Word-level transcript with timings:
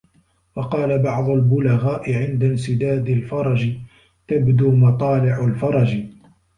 وَقَالَ 0.55 0.99
بَعْضُ 1.03 1.29
الْبُلَغَاءِ 1.29 2.13
عِنْدَ 2.13 2.43
انْسِدَادِ 2.43 3.09
الْفَرَجِ 3.09 3.77
تَبْدُو 4.27 4.71
مَطَالِعُ 4.71 5.45
الْفَرَجِ 5.45 6.03